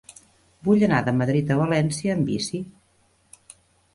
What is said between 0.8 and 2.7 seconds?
anar de Madrid a València amb bici.